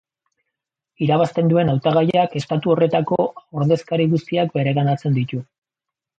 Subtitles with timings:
[1.07, 5.45] Irabazten duen hautagaiak estatu horretan ordezkari guztiak bereganatzen ditu.